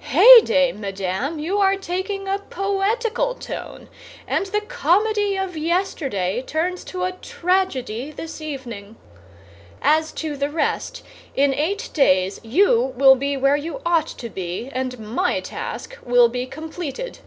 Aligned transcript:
Heyday, 0.00 0.72
madame! 0.72 1.38
you 1.38 1.58
are 1.58 1.76
taking 1.76 2.26
a 2.26 2.38
poetical 2.48 3.34
tone, 3.34 3.90
and 4.26 4.46
the 4.46 4.62
comedy 4.62 5.36
of 5.36 5.54
yesterday 5.54 6.40
turns 6.40 6.82
to 6.84 7.04
a 7.04 7.12
tragedy 7.12 8.10
this 8.10 8.40
evening. 8.40 8.96
As 9.82 10.10
to 10.12 10.34
the 10.34 10.48
rest, 10.48 11.02
in 11.36 11.52
eight 11.52 11.90
days 11.92 12.40
you 12.42 12.94
will 12.96 13.16
be 13.16 13.36
where 13.36 13.56
you 13.58 13.82
ought 13.84 14.06
to 14.06 14.30
be, 14.30 14.70
and 14.74 14.98
my 14.98 15.40
task 15.40 15.98
will 16.02 16.30
be 16.30 16.46
completed." 16.46 17.18